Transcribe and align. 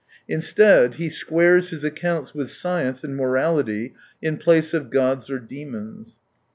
Instead 0.27 0.95
he 0.95 1.03
45 1.09 1.13
squares 1.13 1.69
his 1.69 1.83
accounts 1.83 2.33
with 2.33 2.49
science 2.49 3.03
and 3.03 3.15
morality, 3.15 3.93
in 4.19 4.35
place 4.37 4.73
of 4.73 4.89
gods 4.89 5.29
or 5.29 5.37
demons. 5.37 6.17